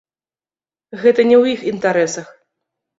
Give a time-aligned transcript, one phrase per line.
[1.05, 2.27] Гэта не ў іх інтарэсах.